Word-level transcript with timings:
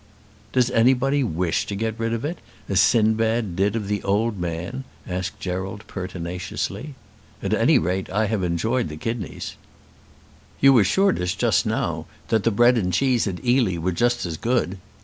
"Does 0.51 0.71
anybody 0.71 1.23
wish 1.23 1.67
to 1.67 1.75
get 1.75 1.93
rid 1.99 2.11
of 2.11 2.25
it, 2.25 2.39
as 2.67 2.79
Sindbad 2.79 3.55
did 3.55 3.75
of 3.75 3.87
the 3.87 4.01
Old 4.01 4.39
Man?" 4.39 4.83
asked 5.07 5.39
Gerald 5.39 5.85
pertinaciously. 5.85 6.95
"At 7.43 7.53
any 7.53 7.77
rate 7.77 8.09
I 8.09 8.25
have 8.25 8.41
enjoyed 8.43 8.89
the 8.89 8.97
kidneys." 8.97 9.57
"You 10.59 10.79
assured 10.79 11.21
us 11.21 11.35
just 11.35 11.67
now 11.67 12.07
that 12.29 12.43
the 12.43 12.49
bread 12.49 12.79
and 12.79 12.91
cheese 12.91 13.27
at 13.27 13.45
Ely 13.45 13.77
were 13.77 13.91
just 13.91 14.25
as 14.25 14.37
good." 14.37 14.79